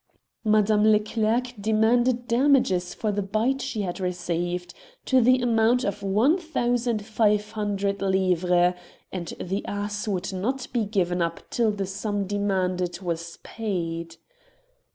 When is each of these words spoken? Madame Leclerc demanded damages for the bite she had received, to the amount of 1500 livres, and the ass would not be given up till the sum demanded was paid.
Madame 0.43 0.83
Leclerc 0.91 1.53
demanded 1.61 2.27
damages 2.27 2.91
for 2.91 3.11
the 3.11 3.21
bite 3.21 3.61
she 3.61 3.83
had 3.83 3.99
received, 3.99 4.73
to 5.05 5.21
the 5.21 5.39
amount 5.43 5.83
of 5.83 6.01
1500 6.01 8.01
livres, 8.01 8.73
and 9.11 9.33
the 9.39 9.63
ass 9.67 10.07
would 10.07 10.33
not 10.33 10.65
be 10.73 10.85
given 10.85 11.21
up 11.21 11.39
till 11.51 11.69
the 11.69 11.85
sum 11.85 12.25
demanded 12.25 12.99
was 13.01 13.37
paid. 13.43 14.15